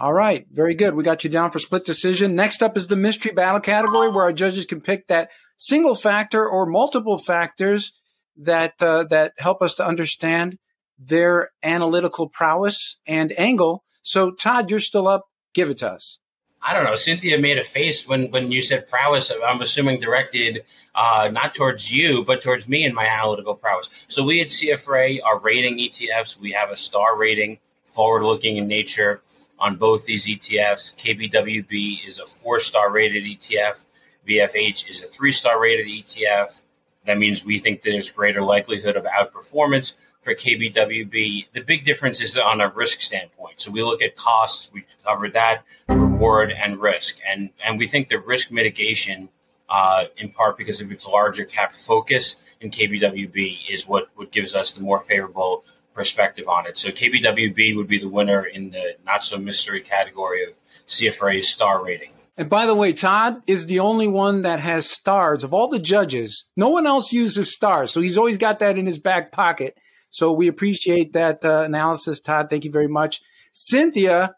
All 0.00 0.12
right, 0.12 0.46
very 0.52 0.74
good. 0.74 0.94
We 0.94 1.02
got 1.02 1.24
you 1.24 1.30
down 1.30 1.50
for 1.50 1.58
split 1.58 1.84
decision. 1.84 2.36
Next 2.36 2.62
up 2.62 2.76
is 2.76 2.86
the 2.86 2.94
mystery 2.94 3.32
battle 3.32 3.60
category, 3.60 4.08
where 4.08 4.24
our 4.24 4.32
judges 4.32 4.64
can 4.64 4.80
pick 4.80 5.08
that 5.08 5.30
single 5.56 5.96
factor 5.96 6.48
or 6.48 6.66
multiple 6.66 7.18
factors 7.18 7.92
that 8.36 8.74
uh, 8.80 9.04
that 9.04 9.32
help 9.38 9.60
us 9.60 9.74
to 9.74 9.86
understand 9.86 10.58
their 10.98 11.50
analytical 11.64 12.28
prowess 12.28 12.96
and 13.08 13.36
angle. 13.38 13.82
So, 14.02 14.30
Todd, 14.30 14.70
you're 14.70 14.78
still 14.78 15.08
up. 15.08 15.24
Give 15.52 15.70
it 15.70 15.78
to 15.78 15.90
us. 15.90 16.20
I 16.60 16.74
don't 16.74 16.84
know. 16.84 16.94
Cynthia 16.96 17.38
made 17.38 17.58
a 17.58 17.64
face 17.64 18.06
when, 18.06 18.30
when 18.30 18.50
you 18.50 18.62
said 18.62 18.88
prowess. 18.88 19.30
I'm 19.30 19.60
assuming 19.60 20.00
directed 20.00 20.64
uh, 20.94 21.30
not 21.32 21.54
towards 21.54 21.94
you, 21.94 22.24
but 22.24 22.42
towards 22.42 22.68
me 22.68 22.84
and 22.84 22.94
my 22.94 23.06
analytical 23.06 23.54
prowess. 23.54 23.88
So 24.08 24.24
we 24.24 24.40
at 24.40 24.48
CFRA 24.48 25.20
are 25.24 25.38
rating 25.38 25.78
ETFs. 25.78 26.38
We 26.38 26.52
have 26.52 26.70
a 26.70 26.76
star 26.76 27.16
rating, 27.16 27.60
forward 27.84 28.24
looking 28.24 28.56
in 28.56 28.66
nature 28.66 29.22
on 29.58 29.76
both 29.76 30.04
these 30.04 30.26
ETFs. 30.26 30.96
KBWB 30.96 32.06
is 32.06 32.18
a 32.18 32.26
four 32.26 32.58
star 32.58 32.90
rated 32.90 33.24
ETF. 33.24 33.84
VFH 34.28 34.88
is 34.90 35.02
a 35.02 35.06
three 35.06 35.32
star 35.32 35.60
rated 35.60 35.86
ETF. 35.86 36.60
That 37.06 37.18
means 37.18 37.44
we 37.44 37.58
think 37.58 37.82
there's 37.82 38.10
greater 38.10 38.42
likelihood 38.42 38.96
of 38.96 39.04
outperformance 39.04 39.94
for 40.20 40.34
KBWB. 40.34 41.46
The 41.54 41.62
big 41.62 41.84
difference 41.84 42.20
is 42.20 42.36
on 42.36 42.60
a 42.60 42.68
risk 42.68 43.00
standpoint. 43.00 43.47
So 43.60 43.70
we 43.70 43.82
look 43.82 44.02
at 44.02 44.16
costs, 44.16 44.70
we 44.72 44.84
cover 45.04 45.28
that, 45.30 45.64
reward 45.88 46.52
and 46.52 46.80
risk. 46.80 47.18
And, 47.28 47.50
and 47.64 47.78
we 47.78 47.86
think 47.86 48.08
the 48.08 48.20
risk 48.20 48.50
mitigation, 48.50 49.28
uh, 49.68 50.04
in 50.16 50.30
part 50.30 50.56
because 50.56 50.80
of 50.80 50.90
its 50.90 51.06
larger 51.06 51.44
cap 51.44 51.72
focus 51.72 52.40
in 52.60 52.70
KBWB, 52.70 53.70
is 53.70 53.86
what, 53.86 54.08
what 54.14 54.32
gives 54.32 54.54
us 54.54 54.72
the 54.72 54.82
more 54.82 55.00
favorable 55.00 55.64
perspective 55.94 56.46
on 56.48 56.66
it. 56.66 56.78
So 56.78 56.90
KBWB 56.90 57.76
would 57.76 57.88
be 57.88 57.98
the 57.98 58.08
winner 58.08 58.44
in 58.44 58.70
the 58.70 58.96
not 59.04 59.24
so 59.24 59.36
mystery 59.38 59.80
category 59.80 60.44
of 60.44 60.56
CFRA's 60.86 61.48
star 61.48 61.84
rating. 61.84 62.10
And 62.36 62.48
by 62.48 62.66
the 62.66 62.74
way, 62.74 62.92
Todd 62.92 63.42
is 63.48 63.66
the 63.66 63.80
only 63.80 64.06
one 64.06 64.42
that 64.42 64.60
has 64.60 64.88
stars 64.88 65.42
of 65.42 65.52
all 65.52 65.66
the 65.66 65.80
judges. 65.80 66.46
No 66.56 66.68
one 66.68 66.86
else 66.86 67.12
uses 67.12 67.52
stars. 67.52 67.90
So 67.90 68.00
he's 68.00 68.16
always 68.16 68.38
got 68.38 68.60
that 68.60 68.78
in 68.78 68.86
his 68.86 69.00
back 69.00 69.32
pocket. 69.32 69.76
So 70.10 70.32
we 70.32 70.48
appreciate 70.48 71.12
that 71.12 71.44
uh, 71.44 71.62
analysis, 71.62 72.20
Todd. 72.20 72.48
Thank 72.50 72.64
you 72.64 72.70
very 72.70 72.88
much. 72.88 73.20
Cynthia, 73.52 74.34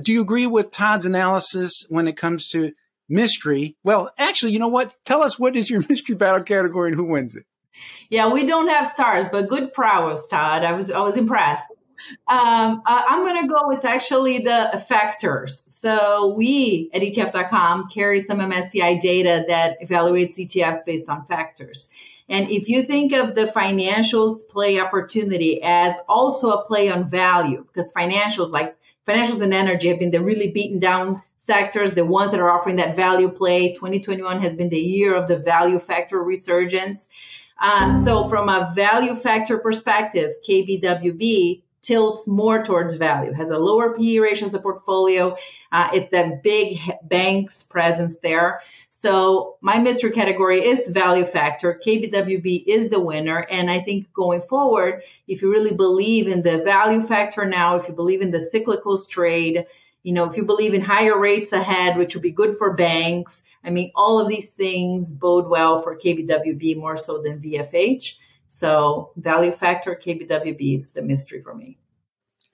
do 0.00 0.12
you 0.12 0.20
agree 0.20 0.46
with 0.46 0.70
Todd's 0.70 1.06
analysis 1.06 1.84
when 1.88 2.08
it 2.08 2.16
comes 2.16 2.48
to 2.48 2.72
mystery? 3.08 3.76
Well, 3.84 4.10
actually, 4.18 4.52
you 4.52 4.58
know 4.58 4.68
what? 4.68 4.94
Tell 5.04 5.22
us 5.22 5.38
what 5.38 5.56
is 5.56 5.70
your 5.70 5.82
mystery 5.88 6.16
battle 6.16 6.42
category 6.42 6.90
and 6.90 6.96
who 6.96 7.04
wins 7.04 7.36
it? 7.36 7.44
Yeah, 8.08 8.32
we 8.32 8.46
don't 8.46 8.68
have 8.68 8.86
stars, 8.86 9.28
but 9.28 9.48
good 9.48 9.72
prowess, 9.72 10.26
Todd. 10.26 10.62
I 10.62 10.72
was 10.74 10.90
I 10.90 11.00
was 11.00 11.16
impressed. 11.16 11.66
Um, 12.28 12.82
I'm 12.86 13.22
going 13.22 13.42
to 13.42 13.48
go 13.48 13.68
with 13.68 13.84
actually 13.84 14.40
the 14.40 14.84
factors. 14.88 15.62
So 15.66 16.34
we 16.36 16.90
at 16.92 17.02
ETF.com 17.02 17.88
carry 17.88 18.20
some 18.20 18.38
MSCI 18.38 19.00
data 19.00 19.44
that 19.48 19.80
evaluates 19.80 20.36
ETFs 20.36 20.84
based 20.84 21.08
on 21.08 21.24
factors. 21.24 21.88
And 22.28 22.50
if 22.50 22.68
you 22.68 22.82
think 22.82 23.12
of 23.12 23.34
the 23.34 23.44
financials 23.44 24.48
play 24.48 24.80
opportunity 24.80 25.62
as 25.62 25.98
also 26.08 26.52
a 26.52 26.64
play 26.64 26.88
on 26.88 27.08
value, 27.08 27.64
because 27.66 27.92
financials 27.92 28.50
like 28.50 28.76
financials 29.06 29.42
and 29.42 29.52
energy 29.52 29.88
have 29.88 29.98
been 29.98 30.10
the 30.10 30.22
really 30.22 30.50
beaten 30.50 30.78
down 30.78 31.22
sectors, 31.38 31.92
the 31.92 32.06
ones 32.06 32.30
that 32.30 32.40
are 32.40 32.50
offering 32.50 32.76
that 32.76 32.96
value 32.96 33.30
play. 33.30 33.74
2021 33.74 34.40
has 34.40 34.54
been 34.54 34.70
the 34.70 34.78
year 34.78 35.14
of 35.14 35.28
the 35.28 35.38
value 35.38 35.78
factor 35.78 36.22
resurgence. 36.22 37.08
Uh, 37.58 38.02
so 38.02 38.24
from 38.24 38.48
a 38.48 38.72
value 38.74 39.14
factor 39.14 39.58
perspective, 39.58 40.32
KBWB 40.48 41.62
tilts 41.84 42.26
more 42.26 42.64
towards 42.64 42.94
value, 42.94 43.32
has 43.32 43.50
a 43.50 43.58
lower 43.58 43.96
PE 43.96 44.18
ratio 44.18 44.46
as 44.46 44.54
a 44.54 44.58
portfolio. 44.58 45.36
Uh, 45.70 45.90
it's 45.92 46.08
that 46.10 46.42
big 46.42 46.80
banks 47.02 47.62
presence 47.62 48.18
there. 48.18 48.60
So 48.90 49.56
my 49.60 49.78
mystery 49.78 50.12
category 50.12 50.64
is 50.64 50.88
value 50.88 51.24
factor. 51.24 51.80
KBWB 51.84 52.64
is 52.66 52.88
the 52.88 53.00
winner. 53.00 53.46
And 53.50 53.70
I 53.70 53.80
think 53.80 54.12
going 54.12 54.40
forward, 54.40 55.02
if 55.26 55.42
you 55.42 55.50
really 55.50 55.74
believe 55.74 56.28
in 56.28 56.42
the 56.42 56.58
value 56.62 57.02
factor 57.02 57.44
now, 57.44 57.76
if 57.76 57.88
you 57.88 57.94
believe 57.94 58.22
in 58.22 58.30
the 58.30 58.38
cyclicals 58.38 59.08
trade, 59.08 59.66
you 60.04 60.12
know, 60.12 60.24
if 60.24 60.36
you 60.36 60.44
believe 60.44 60.74
in 60.74 60.80
higher 60.80 61.18
rates 61.18 61.52
ahead, 61.52 61.96
which 61.96 62.14
will 62.14 62.22
be 62.22 62.30
good 62.30 62.56
for 62.56 62.74
banks, 62.74 63.42
I 63.64 63.70
mean, 63.70 63.90
all 63.94 64.20
of 64.20 64.28
these 64.28 64.52
things 64.52 65.12
bode 65.12 65.48
well 65.48 65.82
for 65.82 65.98
KBWB 65.98 66.76
more 66.76 66.96
so 66.96 67.20
than 67.22 67.40
VFH. 67.40 68.14
So 68.54 69.10
value 69.16 69.50
factor 69.50 70.00
KBWB 70.00 70.76
is 70.76 70.90
the 70.90 71.02
mystery 71.02 71.42
for 71.42 71.56
me. 71.56 71.76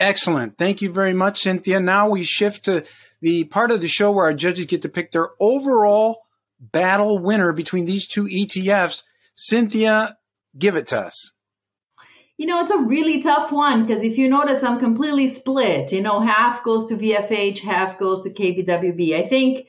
Excellent. 0.00 0.56
Thank 0.56 0.80
you 0.80 0.90
very 0.90 1.12
much, 1.12 1.42
Cynthia. 1.42 1.78
Now 1.78 2.08
we 2.08 2.22
shift 2.22 2.64
to 2.64 2.86
the 3.20 3.44
part 3.44 3.70
of 3.70 3.82
the 3.82 3.86
show 3.86 4.10
where 4.10 4.24
our 4.24 4.32
judges 4.32 4.64
get 4.64 4.80
to 4.80 4.88
pick 4.88 5.12
their 5.12 5.28
overall 5.38 6.22
battle 6.58 7.18
winner 7.18 7.52
between 7.52 7.84
these 7.84 8.06
two 8.06 8.24
ETFs. 8.24 9.02
Cynthia, 9.34 10.16
give 10.56 10.74
it 10.74 10.86
to 10.86 11.00
us. 11.00 11.32
You 12.38 12.46
know, 12.46 12.62
it's 12.62 12.70
a 12.70 12.78
really 12.78 13.20
tough 13.20 13.52
one 13.52 13.84
because 13.84 14.02
if 14.02 14.16
you 14.16 14.26
notice, 14.26 14.64
I'm 14.64 14.78
completely 14.78 15.28
split. 15.28 15.92
You 15.92 16.00
know, 16.00 16.20
half 16.20 16.64
goes 16.64 16.86
to 16.86 16.96
VFH, 16.96 17.58
half 17.58 17.98
goes 17.98 18.22
to 18.22 18.30
KBWB. 18.30 19.16
I 19.16 19.28
think, 19.28 19.66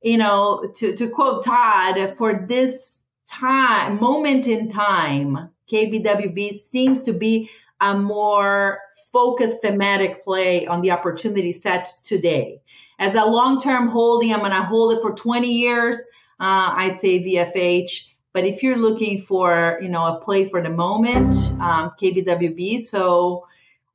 you 0.00 0.16
know, 0.16 0.66
to, 0.76 0.96
to 0.96 1.10
quote 1.10 1.44
Todd, 1.44 2.16
for 2.16 2.46
this 2.48 3.02
time, 3.28 4.00
moment 4.00 4.46
in 4.46 4.70
time, 4.70 5.50
KBWB 5.74 6.52
seems 6.54 7.02
to 7.02 7.12
be 7.12 7.50
a 7.80 7.98
more 7.98 8.78
focused 9.12 9.60
thematic 9.62 10.22
play 10.22 10.66
on 10.66 10.80
the 10.80 10.92
opportunity 10.92 11.52
set 11.52 11.88
today. 12.04 12.60
As 12.98 13.16
a 13.16 13.24
long 13.24 13.60
term 13.60 13.88
holding, 13.88 14.32
I'm 14.32 14.38
going 14.38 14.52
to 14.52 14.62
hold 14.62 14.96
it 14.96 15.02
for 15.02 15.12
20 15.12 15.48
years. 15.48 15.96
Uh, 16.38 16.74
I'd 16.76 16.98
say 16.98 17.18
VFH. 17.24 18.10
But 18.32 18.44
if 18.44 18.62
you're 18.62 18.76
looking 18.76 19.20
for, 19.20 19.78
you 19.80 19.88
know, 19.88 20.04
a 20.04 20.20
play 20.20 20.48
for 20.48 20.60
the 20.62 20.70
moment, 20.70 21.34
um, 21.60 21.92
KBWB. 22.00 22.80
So 22.80 23.46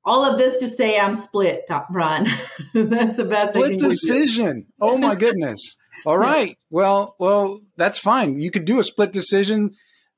all 0.06 0.26
of 0.26 0.38
this 0.38 0.62
to 0.62 0.70
say 0.70 1.00
I'm 1.00 1.16
split, 1.16 1.70
Ron. 1.90 2.24
that's 2.74 3.16
the 3.18 3.26
best. 3.26 3.54
Split 3.54 3.80
decision. 3.80 4.68
Oh 4.80 4.98
my 4.98 5.16
goodness. 5.16 5.76
All 6.06 6.18
right. 6.30 6.58
Well, 6.70 7.16
well, 7.20 7.62
that's 7.76 8.00
fine. 8.00 8.40
You 8.40 8.52
could 8.52 8.66
do 8.66 8.80
a 8.80 8.84
split 8.84 9.12
decision. 9.12 9.72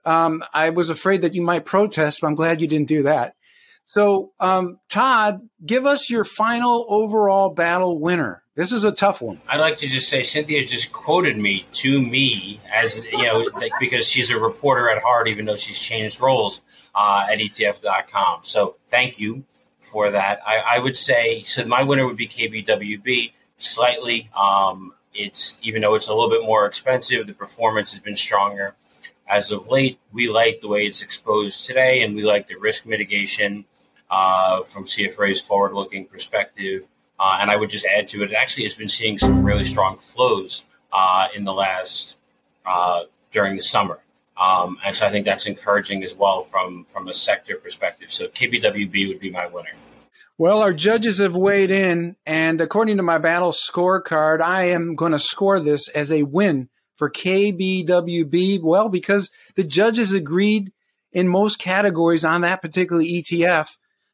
Um, 0.06 0.44
I 0.54 0.70
was 0.72 0.90
afraid 0.90 1.22
that 1.22 1.36
you 1.36 1.42
might 1.42 1.66
protest, 1.66 2.22
but 2.22 2.28
I'm 2.28 2.36
glad 2.36 2.62
you 2.62 2.68
didn't 2.68 2.88
do 2.88 3.04
that. 3.04 3.36
So, 3.86 4.32
um, 4.40 4.80
Todd, 4.90 5.42
give 5.66 5.86
us 5.86 6.10
your 6.10 6.24
final 6.24 6.86
overall 6.88 7.50
battle 7.50 8.00
winner. 8.00 8.44
This 8.56 8.72
is 8.72 8.84
a 8.84 8.92
tough 8.92 9.22
one. 9.22 9.42
I'd 9.48 9.60
like 9.60 9.78
to 9.78 9.88
just 9.88 10.10
say 10.10 10.24
Cynthia 10.24 10.66
just 10.66 10.92
quoted 10.92 11.38
me 11.38 11.66
to 11.74 12.02
me 12.02 12.60
as 12.72 13.04
you 13.06 13.24
know, 13.24 13.50
because 13.80 14.08
she's 14.08 14.30
a 14.32 14.40
reporter 14.40 14.90
at 14.90 15.02
heart, 15.02 15.28
even 15.28 15.46
though 15.46 15.56
she's 15.56 15.80
changed 15.80 16.22
roles 16.22 16.62
uh, 16.94 17.28
at 17.32 17.40
ETF.com. 17.40 18.40
So, 18.44 18.76
thank 18.88 19.20
you 19.20 19.46
for 19.80 20.12
that. 20.12 20.40
I, 20.46 20.78
I, 20.78 20.80
would 20.80 20.96
say 20.96 21.44
so. 21.44 21.66
My 21.66 21.84
winner 21.84 22.06
would 22.06 22.18
be 22.18 22.28
KBWB. 22.28 23.34
Slightly, 23.58 24.30
um, 24.36 24.94
it's 25.14 25.58
even 25.62 25.82
though 25.82 25.96
it's 25.96 26.08
a 26.08 26.14
little 26.14 26.30
bit 26.30 26.44
more 26.44 26.66
expensive, 26.66 27.28
the 27.28 27.34
performance 27.34 27.92
has 27.92 28.00
been 28.00 28.16
stronger 28.16 28.76
as 29.32 29.52
of 29.52 29.68
late. 29.70 29.98
We 30.12 30.30
like 30.30 30.62
the 30.62 30.68
way 30.68 30.86
it's 30.86 31.02
exposed 31.02 31.66
today, 31.66 32.04
and 32.04 32.16
we 32.16 32.24
like 32.24 32.48
the 32.48 32.56
risk 32.56 32.86
mitigation 32.86 33.66
uh, 34.10 34.62
from 34.62 34.84
CFRA's 34.84 35.40
forward 35.40 35.74
looking 35.74 36.06
perspective. 36.06 36.88
Uh, 37.18 37.38
and 37.40 37.50
I 37.50 37.56
would 37.56 37.70
just 37.70 37.86
add 37.86 38.08
to 38.10 38.24
it, 38.24 38.32
it 38.32 38.36
actually 38.36 38.64
has 38.64 38.76
been 38.76 38.90
seeing 38.90 39.18
some 39.18 39.44
really 39.44 39.64
strong 39.64 39.98
flows 39.98 40.66
uh, 40.92 41.28
in 41.34 41.46
the 41.46 41.54
last 41.54 42.18
uh, 42.66 43.04
during 43.32 43.56
the 43.56 43.64
summer. 43.64 44.00
Um, 44.36 44.80
and 44.84 44.96
so 44.96 45.06
I 45.06 45.12
think 45.12 45.26
that's 45.26 45.46
encouraging 45.46 46.04
as 46.04 46.16
well 46.16 46.42
from, 46.42 46.86
from 46.86 47.08
a 47.08 47.14
sector 47.14 47.58
perspective. 47.58 48.12
So 48.12 48.28
KBWB 48.28 49.08
would 49.08 49.20
be 49.20 49.30
my 49.30 49.46
winner. 49.46 49.70
Well, 50.38 50.62
our 50.62 50.74
judges 50.74 51.20
have 51.20 51.36
weighed 51.36 51.70
in, 51.70 52.16
and 52.26 52.60
according 52.60 52.98
to 52.98 53.04
my 53.04 53.20
battle 53.20 53.52
scorecard, 53.52 54.42
I 54.42 54.66
am 54.70 54.96
going 54.96 55.12
to 55.12 55.20
score 55.20 55.60
this 55.60 55.88
as 55.90 56.12
a 56.12 56.24
win 56.24 56.70
for 57.02 57.10
KBWB. 57.10 58.62
Well, 58.62 58.88
because 58.88 59.32
the 59.56 59.64
judges 59.64 60.14
agreed 60.14 60.72
in 61.12 61.28
most 61.28 61.58
categories 61.58 62.24
on 62.24 62.42
that 62.42 62.62
particular 62.62 63.02
ETF. 63.02 63.70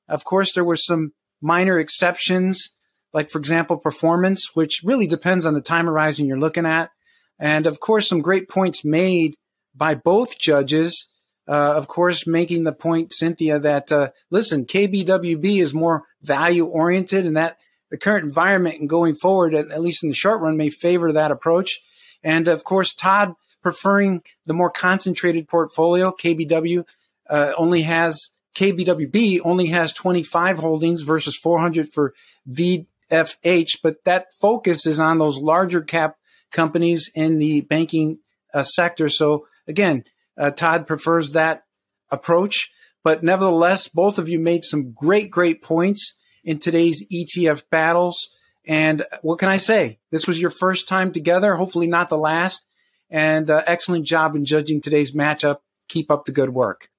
Of 0.07 0.23
course, 0.23 0.53
there 0.53 0.63
were 0.63 0.77
some 0.77 1.11
minor 1.41 1.77
exceptions, 1.79 2.71
like, 3.11 3.29
for 3.29 3.39
example, 3.39 3.75
performance, 3.75 4.51
which 4.53 4.83
really 4.85 5.05
depends 5.05 5.45
on 5.45 5.53
the 5.53 5.59
time 5.59 5.85
horizon 5.85 6.27
you're 6.27 6.39
looking 6.39 6.65
at. 6.65 6.89
And 7.37 7.67
of 7.67 7.81
course, 7.81 8.07
some 8.07 8.21
great 8.21 8.47
points 8.47 8.85
made 8.85 9.35
by 9.75 9.93
both 9.93 10.39
judges. 10.39 11.09
Uh, 11.45 11.73
of 11.75 11.89
course, 11.89 12.25
making 12.25 12.63
the 12.63 12.71
point, 12.71 13.11
Cynthia, 13.11 13.59
that 13.59 13.91
uh, 13.91 14.11
listen, 14.31 14.63
KBWB 14.63 15.61
is 15.61 15.73
more 15.73 16.03
value 16.21 16.65
oriented, 16.65 17.25
and 17.25 17.35
that 17.35 17.57
the 17.91 17.97
current 17.97 18.23
environment 18.23 18.79
and 18.79 18.87
going 18.87 19.15
forward, 19.15 19.53
at, 19.53 19.71
at 19.71 19.81
least 19.81 20.03
in 20.03 20.09
the 20.09 20.15
short 20.15 20.39
run, 20.39 20.55
may 20.55 20.69
favor 20.69 21.11
that 21.11 21.31
approach. 21.31 21.81
And 22.23 22.47
of 22.47 22.63
course, 22.63 22.93
Todd 22.93 23.35
preferring 23.61 24.23
the 24.45 24.53
more 24.53 24.69
concentrated 24.69 25.47
portfolio. 25.47 26.11
KBW 26.11 26.85
uh, 27.29 27.53
only 27.57 27.81
has 27.83 28.29
KBWB 28.55 29.41
only 29.43 29.67
has 29.67 29.93
25 29.93 30.57
holdings 30.57 31.03
versus 31.03 31.37
400 31.37 31.91
for 31.91 32.13
VFH, 32.49 33.81
but 33.83 34.03
that 34.05 34.33
focus 34.33 34.85
is 34.85 34.99
on 34.99 35.19
those 35.19 35.37
larger 35.37 35.81
cap 35.81 36.17
companies 36.51 37.11
in 37.13 37.37
the 37.37 37.61
banking 37.61 38.19
uh, 38.53 38.63
sector. 38.63 39.09
So 39.09 39.45
again, 39.67 40.05
uh, 40.37 40.51
Todd 40.51 40.87
prefers 40.87 41.33
that 41.33 41.63
approach, 42.09 42.71
but 43.03 43.21
nevertheless, 43.21 43.87
both 43.87 44.17
of 44.17 44.27
you 44.27 44.39
made 44.39 44.63
some 44.63 44.91
great, 44.91 45.29
great 45.29 45.61
points 45.61 46.15
in 46.43 46.57
today's 46.57 47.05
ETF 47.13 47.69
battles. 47.69 48.29
And 48.67 49.05
what 49.21 49.39
can 49.39 49.47
I 49.47 49.57
say? 49.57 49.99
This 50.11 50.27
was 50.27 50.39
your 50.39 50.49
first 50.49 50.87
time 50.87 51.13
together, 51.13 51.55
hopefully 51.55 51.87
not 51.87 52.09
the 52.09 52.17
last. 52.17 52.65
And 53.09 53.49
uh, 53.49 53.63
excellent 53.65 54.05
job 54.05 54.35
in 54.35 54.43
judging 54.43 54.81
today's 54.81 55.13
matchup. 55.13 55.59
Keep 55.87 56.11
up 56.11 56.25
the 56.25 56.33
good 56.33 56.49
work. 56.49 56.89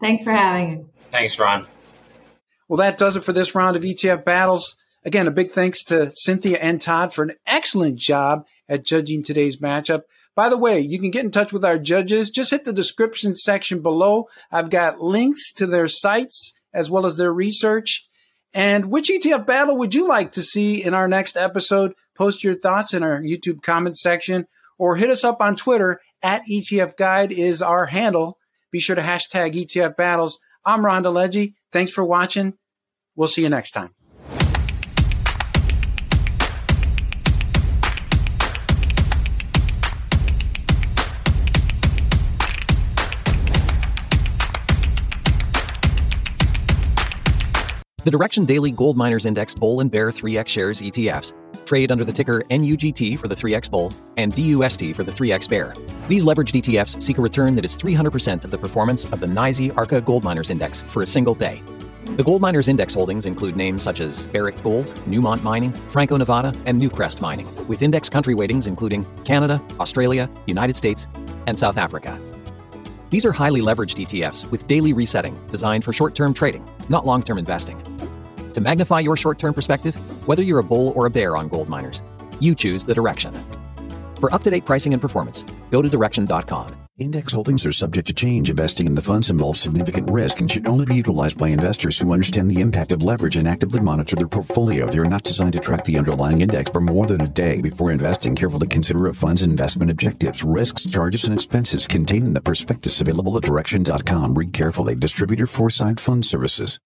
Thanks 0.00 0.22
for 0.22 0.32
having 0.32 0.70
me. 0.70 0.84
Thanks, 1.10 1.38
Ron. 1.38 1.66
Well, 2.68 2.76
that 2.78 2.98
does 2.98 3.16
it 3.16 3.24
for 3.24 3.32
this 3.32 3.54
round 3.54 3.76
of 3.76 3.82
ETF 3.82 4.24
battles. 4.24 4.76
Again, 5.04 5.26
a 5.26 5.32
big 5.32 5.50
thanks 5.50 5.82
to 5.84 6.10
Cynthia 6.12 6.58
and 6.58 6.80
Todd 6.80 7.12
for 7.12 7.24
an 7.24 7.34
excellent 7.46 7.96
job 7.96 8.46
at 8.68 8.84
judging 8.84 9.22
today's 9.22 9.56
matchup. 9.58 10.02
By 10.36 10.48
the 10.48 10.58
way, 10.58 10.80
you 10.80 11.00
can 11.00 11.10
get 11.10 11.24
in 11.24 11.30
touch 11.30 11.52
with 11.52 11.64
our 11.64 11.78
judges. 11.78 12.30
Just 12.30 12.50
hit 12.50 12.64
the 12.64 12.72
description 12.72 13.34
section 13.34 13.82
below. 13.82 14.28
I've 14.52 14.70
got 14.70 15.00
links 15.00 15.52
to 15.54 15.66
their 15.66 15.88
sites 15.88 16.54
as 16.74 16.90
well 16.90 17.06
as 17.06 17.16
their 17.16 17.32
research. 17.32 18.06
And 18.54 18.86
which 18.86 19.10
ETF 19.10 19.46
battle 19.46 19.76
would 19.76 19.94
you 19.94 20.08
like 20.08 20.32
to 20.32 20.42
see 20.42 20.82
in 20.82 20.94
our 20.94 21.08
next 21.08 21.36
episode? 21.36 21.92
Post 22.16 22.42
your 22.42 22.54
thoughts 22.54 22.94
in 22.94 23.02
our 23.02 23.20
YouTube 23.20 23.62
comment 23.62 23.98
section 23.98 24.46
or 24.78 24.96
hit 24.96 25.10
us 25.10 25.24
up 25.24 25.40
on 25.40 25.56
Twitter 25.56 26.00
at 26.22 26.42
ETF 26.50 26.96
Guide 26.96 27.32
is 27.32 27.60
our 27.60 27.86
handle. 27.86 28.38
Be 28.70 28.80
sure 28.80 28.96
to 28.96 29.02
hashtag 29.02 29.52
ETF 29.52 29.96
battles. 29.96 30.38
I'm 30.64 30.84
Ron 30.84 31.04
DeLegge. 31.04 31.54
Thanks 31.72 31.92
for 31.92 32.04
watching. 32.04 32.54
We'll 33.14 33.28
see 33.28 33.42
you 33.42 33.48
next 33.48 33.72
time. 33.72 33.94
The 48.06 48.12
Direxion 48.12 48.46
Daily 48.46 48.70
Gold 48.70 48.96
Miners 48.96 49.26
Index 49.26 49.52
Bull 49.52 49.80
and 49.80 49.90
Bear 49.90 50.12
3X 50.12 50.46
shares 50.46 50.80
ETFs 50.80 51.32
trade 51.64 51.90
under 51.90 52.04
the 52.04 52.12
ticker 52.12 52.44
NUGT 52.50 53.18
for 53.18 53.26
the 53.26 53.34
3X 53.34 53.68
Bull 53.68 53.92
and 54.16 54.32
DUST 54.32 54.94
for 54.94 55.02
the 55.02 55.10
3X 55.10 55.48
Bear. 55.48 55.74
These 56.06 56.24
leveraged 56.24 56.62
ETFs 56.62 57.02
seek 57.02 57.18
a 57.18 57.20
return 57.20 57.56
that 57.56 57.64
is 57.64 57.74
300% 57.74 58.44
of 58.44 58.52
the 58.52 58.58
performance 58.58 59.06
of 59.06 59.18
the 59.18 59.26
NYSE 59.26 59.76
Arca 59.76 60.00
Gold 60.00 60.22
Miners 60.22 60.50
Index 60.50 60.80
for 60.80 61.02
a 61.02 61.06
single 61.06 61.34
day. 61.34 61.60
The 62.14 62.22
Gold 62.22 62.40
Miners 62.40 62.68
Index 62.68 62.94
holdings 62.94 63.26
include 63.26 63.56
names 63.56 63.82
such 63.82 63.98
as 63.98 64.22
Barrick 64.26 64.62
Gold, 64.62 64.86
Newmont 65.08 65.42
Mining, 65.42 65.72
Franco 65.88 66.16
Nevada, 66.16 66.54
and 66.64 66.80
Newcrest 66.80 67.20
Mining, 67.20 67.48
with 67.66 67.82
index 67.82 68.08
country 68.08 68.36
weightings 68.36 68.68
including 68.68 69.04
Canada, 69.24 69.60
Australia, 69.80 70.30
United 70.46 70.76
States, 70.76 71.08
and 71.48 71.58
South 71.58 71.76
Africa. 71.76 72.16
These 73.10 73.24
are 73.24 73.32
highly 73.32 73.62
leveraged 73.62 74.06
ETFs 74.06 74.48
with 74.52 74.68
daily 74.68 74.92
resetting 74.92 75.36
designed 75.50 75.82
for 75.82 75.92
short 75.92 76.14
term 76.14 76.32
trading, 76.32 76.64
not 76.88 77.06
long 77.06 77.22
term 77.22 77.38
investing. 77.38 77.82
To 78.52 78.60
magnify 78.60 79.00
your 79.00 79.16
short 79.16 79.38
term 79.38 79.54
perspective, 79.54 79.94
whether 80.26 80.42
you're 80.42 80.60
a 80.60 80.64
bull 80.64 80.92
or 80.96 81.06
a 81.06 81.10
bear 81.10 81.36
on 81.36 81.48
gold 81.48 81.68
miners, 81.68 82.02
you 82.40 82.54
choose 82.54 82.84
the 82.84 82.94
Direxion. 82.94 83.34
For 84.20 84.32
up 84.34 84.42
to 84.44 84.50
date 84.50 84.64
pricing 84.64 84.92
and 84.92 85.02
performance, 85.02 85.44
go 85.70 85.82
to 85.82 85.88
direxion.com. 85.88 86.86
Index 86.98 87.34
holdings 87.34 87.66
are 87.66 87.72
subject 87.72 88.08
to 88.08 88.14
change. 88.14 88.48
Investing 88.48 88.86
in 88.86 88.94
the 88.94 89.02
funds 89.02 89.28
involves 89.28 89.60
significant 89.60 90.10
risk 90.10 90.40
and 90.40 90.50
should 90.50 90.66
only 90.66 90.86
be 90.86 90.94
utilized 90.94 91.36
by 91.36 91.48
investors 91.48 91.98
who 91.98 92.14
understand 92.14 92.50
the 92.50 92.62
impact 92.62 92.90
of 92.90 93.02
leverage 93.02 93.36
and 93.36 93.46
actively 93.46 93.80
monitor 93.80 94.16
their 94.16 94.26
portfolio. 94.26 94.86
They 94.86 94.96
are 94.96 95.04
not 95.04 95.22
designed 95.22 95.52
to 95.52 95.58
track 95.58 95.84
the 95.84 95.98
underlying 95.98 96.40
index 96.40 96.70
for 96.70 96.80
more 96.80 97.04
than 97.04 97.20
a 97.20 97.28
day. 97.28 97.60
Before 97.60 97.90
investing, 97.90 98.34
carefully 98.34 98.66
consider 98.66 99.08
a 99.08 99.14
fund's 99.14 99.42
investment 99.42 99.90
objectives, 99.90 100.42
risks, 100.42 100.86
charges, 100.86 101.24
and 101.24 101.34
expenses 101.34 101.86
contained 101.86 102.28
in 102.28 102.32
the 102.32 102.40
prospectus 102.40 103.02
available 103.02 103.36
at 103.36 103.42
direxion.com. 103.42 104.34
Read 104.34 104.54
carefully. 104.54 104.94
Distributor 104.94 105.46
Foreside 105.46 106.00
Fund 106.00 106.24
Services. 106.24 106.80